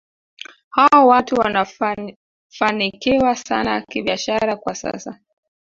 Hawa 0.69 1.05
watu 1.05 1.35
wanafanikiwa 1.35 3.35
sana 3.35 3.81
kibiashara 3.81 4.55
kwa 4.55 4.75
sasa 4.75 5.19